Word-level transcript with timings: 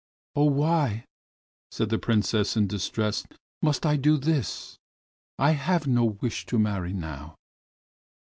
"Oh, 0.35 0.45
why," 0.45 1.05
said 1.69 1.89
the 1.89 1.99
Princess 1.99 2.57
in 2.57 2.65
distress, 2.65 3.23
"must 3.61 3.85
I 3.85 3.97
do 3.97 4.17
this? 4.17 4.79
I 5.37 5.51
have 5.51 5.85
no 5.85 6.05
wish 6.19 6.47
to 6.47 6.57
marry 6.57 6.91
now." 6.91 7.35